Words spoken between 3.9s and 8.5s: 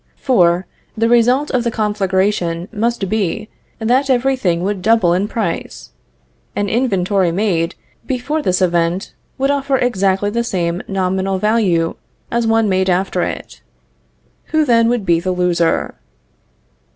every thing would double in price. An inventory made before